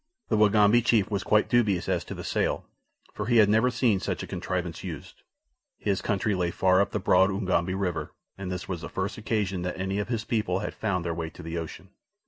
[0.29, 2.65] The Wagambi chief was quite dubious as to the sail,
[3.13, 5.21] for he had never seen such a contrivance used.
[5.77, 9.61] His country lay far up the broad Ugambi River, and this was the first occasion
[9.61, 11.89] that any of his people had found their way to the ocean.